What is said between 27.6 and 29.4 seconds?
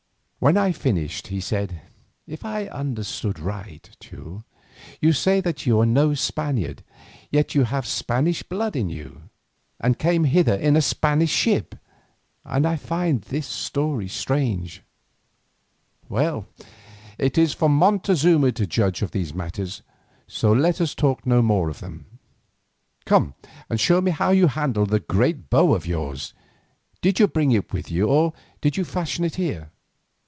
with you or did you fashion it